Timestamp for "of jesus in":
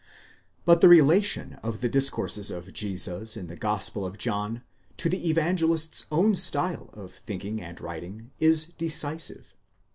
2.49-3.45